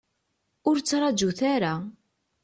Ur 0.69 0.75
ttraǧut 0.79 1.39
ara. 1.53 1.73